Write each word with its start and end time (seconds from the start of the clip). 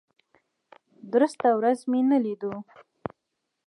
درسته 1.13 1.47
ورځ 1.57 1.79
مې 1.89 2.01
نه 2.09 2.17
لیدو. 2.23 2.53